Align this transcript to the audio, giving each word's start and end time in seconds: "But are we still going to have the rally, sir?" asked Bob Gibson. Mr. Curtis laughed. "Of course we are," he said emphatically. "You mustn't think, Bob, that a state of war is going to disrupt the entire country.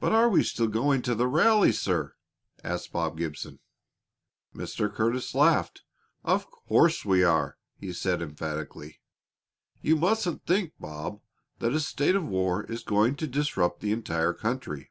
"But 0.00 0.12
are 0.12 0.30
we 0.30 0.42
still 0.44 0.66
going 0.66 1.02
to 1.02 1.10
have 1.10 1.18
the 1.18 1.26
rally, 1.28 1.72
sir?" 1.72 2.14
asked 2.64 2.90
Bob 2.90 3.18
Gibson. 3.18 3.58
Mr. 4.54 4.90
Curtis 4.90 5.34
laughed. 5.34 5.82
"Of 6.24 6.50
course 6.50 7.04
we 7.04 7.22
are," 7.22 7.58
he 7.76 7.92
said 7.92 8.22
emphatically. 8.22 9.02
"You 9.82 9.96
mustn't 9.96 10.46
think, 10.46 10.72
Bob, 10.80 11.20
that 11.58 11.74
a 11.74 11.80
state 11.80 12.16
of 12.16 12.24
war 12.24 12.64
is 12.64 12.82
going 12.82 13.14
to 13.16 13.26
disrupt 13.26 13.80
the 13.82 13.92
entire 13.92 14.32
country. 14.32 14.90